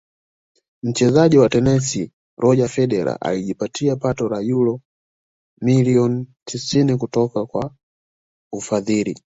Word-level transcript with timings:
mchezaji 0.83 1.37
wa 1.37 1.49
tenisi 1.49 2.11
Roger 2.37 2.69
Federer 2.69 3.17
alijipatia 3.21 3.95
pato 3.95 4.29
la 4.29 4.39
uro 4.55 4.79
milioni 5.61 6.27
tisini 6.45 6.97
kutoka 6.97 7.45
kwa 7.45 7.75
ufadhili 8.53 9.19